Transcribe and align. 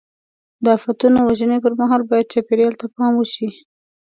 د 0.63 0.65
آفتونو 0.77 1.19
وژنې 1.27 1.57
پر 1.63 1.73
مهال 1.79 2.01
باید 2.09 2.31
چاپېریال 2.33 2.73
ته 2.81 2.85
پام 2.95 3.13
وشي. 3.17 3.47